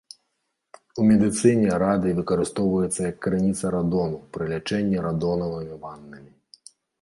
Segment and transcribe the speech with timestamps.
[1.01, 6.31] У медыцыне радый выкарыстоўваецца як крыніца радону пры лячэнні радонавымі ваннамі.